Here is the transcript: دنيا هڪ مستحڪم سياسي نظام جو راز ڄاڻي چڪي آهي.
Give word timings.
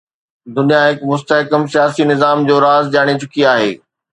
دنيا 0.55 0.79
هڪ 0.85 1.09
مستحڪم 1.09 1.63
سياسي 1.73 2.03
نظام 2.11 2.37
جو 2.49 2.55
راز 2.67 2.85
ڄاڻي 2.97 3.15
چڪي 3.21 3.49
آهي. 3.53 3.71